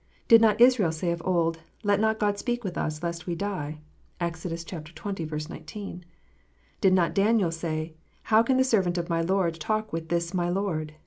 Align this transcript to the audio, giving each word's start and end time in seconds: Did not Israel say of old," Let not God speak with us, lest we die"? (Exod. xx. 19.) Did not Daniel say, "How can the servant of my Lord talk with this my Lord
Did 0.27 0.41
not 0.41 0.59
Israel 0.59 0.91
say 0.91 1.11
of 1.11 1.21
old," 1.23 1.59
Let 1.83 1.99
not 1.99 2.17
God 2.17 2.39
speak 2.39 2.63
with 2.63 2.75
us, 2.75 3.03
lest 3.03 3.27
we 3.27 3.35
die"? 3.35 3.77
(Exod. 4.19 4.51
xx. 4.53 5.47
19.) 5.51 6.05
Did 6.81 6.93
not 6.93 7.13
Daniel 7.13 7.51
say, 7.51 7.93
"How 8.23 8.41
can 8.41 8.57
the 8.57 8.63
servant 8.63 8.97
of 8.97 9.09
my 9.09 9.21
Lord 9.21 9.59
talk 9.59 9.93
with 9.93 10.09
this 10.09 10.33
my 10.33 10.49
Lord 10.49 10.95